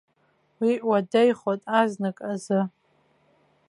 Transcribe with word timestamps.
Уи 0.61 0.73
уадаҩхоит 0.87 1.61
азнык 1.79 2.17
азы. 2.31 2.59